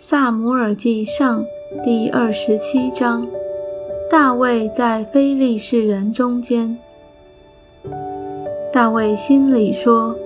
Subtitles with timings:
[0.00, 1.44] 萨姆尔记上
[1.82, 3.26] 第二十七章，
[4.08, 6.78] 大卫在非利士人中间。
[8.72, 10.16] 大卫心里说：“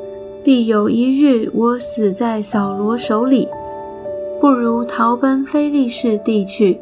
[0.44, 3.48] 必有一日我死在扫罗手里，
[4.38, 6.78] 不如逃奔非利士地去。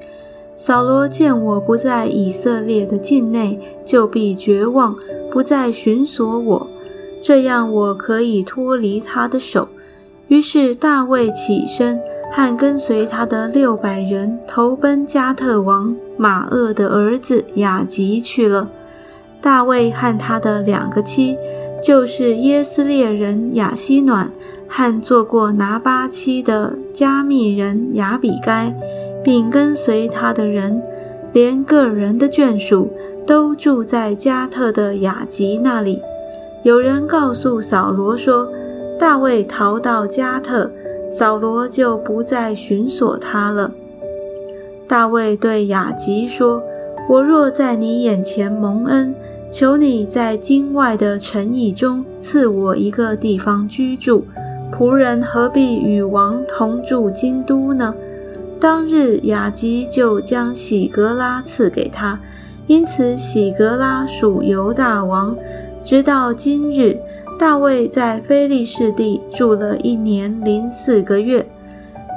[0.57, 4.96] 扫罗见我不在以色列的境内，就必绝望，
[5.30, 6.66] 不再寻索我，
[7.20, 9.68] 这样我可以脱离他的手。”
[10.27, 12.00] 于是大卫起身。
[12.32, 18.71] 和跟随他的六百人投奔加特王马厄的儿子雅吉去了。
[19.40, 21.36] 大卫和他的两个妻，
[21.82, 24.30] 就是耶斯列人雅西暖
[24.68, 28.74] 和做过拿巴妻的加密人雅比该，
[29.24, 30.82] 并跟随他的人，
[31.32, 32.91] 连个人的眷属，
[33.27, 36.02] 都住在加特的雅吉那里。
[36.62, 38.48] 有人告诉扫罗说，
[38.98, 40.70] 大卫逃到加特。
[41.11, 43.72] 扫罗就不再寻索他了。
[44.89, 46.62] 大卫对雅吉说
[47.11, 49.14] ：“我若在你眼前蒙恩，
[49.50, 54.25] 求你在京外的城邑中赐我一个地方居住。
[54.72, 57.95] 仆人何必与王同住京都呢？”
[58.61, 62.20] 当日雅吉就将喜格拉赐给他，
[62.67, 65.36] 因此喜格拉属犹大王，
[65.83, 66.98] 直到今日。
[67.41, 71.50] 大卫在非利士地住了一年零四个月。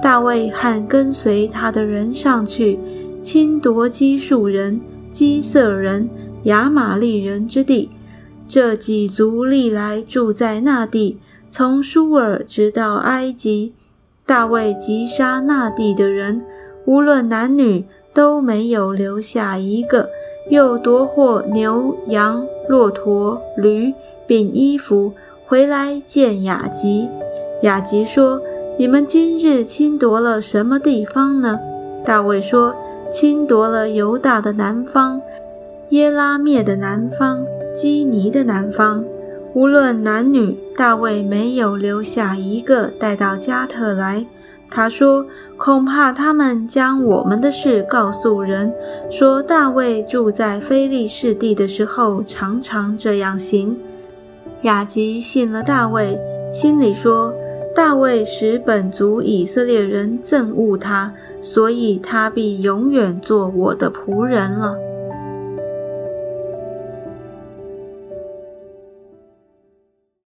[0.01, 2.77] 大卫和跟随他的人上去，
[3.21, 4.81] 侵夺基述人、
[5.13, 6.09] 基色人、
[6.43, 7.89] 亚玛利人之地。
[8.49, 11.17] 这几族历来住在那地，
[11.49, 13.73] 从舒尔直到埃及。
[14.25, 16.45] 大卫击杀那地的人，
[16.85, 20.09] 无论男女，都没有留下一个。
[20.53, 23.91] 又夺获牛羊、骆驼、驴，
[24.27, 25.11] 并衣服，
[25.47, 27.09] 回来见雅吉。
[27.63, 28.39] 雅吉说
[28.77, 31.59] ：“你们今日侵夺了什么地方呢？”
[32.05, 32.75] 大卫说
[33.11, 35.19] ：“侵夺了犹大的南方，
[35.89, 39.03] 耶拉灭的南方，基尼的南方。
[39.55, 44.27] 无论男女，大卫没有留下一个带到加特来。”
[44.75, 45.23] 他说
[45.55, 48.73] ：“恐怕他们将我们的事告诉人，
[49.11, 53.79] 说大卫住在非利士地的时候，常常这样行。”
[54.63, 56.19] 雅吉信了大卫，
[56.51, 57.31] 心里说
[57.75, 64.75] ：“大卫使本族以色列人憎恶他，所以他必永远做我的仆人了。”